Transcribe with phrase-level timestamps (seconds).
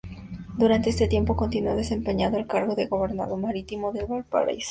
[0.57, 4.59] Durante este tiempo continuó desempeñando el cargo de Gobernador Marítimo de Valparaíso.